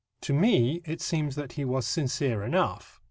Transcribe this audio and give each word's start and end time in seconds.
To 0.21 0.33
me 0.33 0.81
it 0.83 0.99
seems 0.99 1.35
that 1.35 1.51
he 1.51 1.63
was 1.63 1.85
sincere 1.85 2.41
enough. 2.43 2.99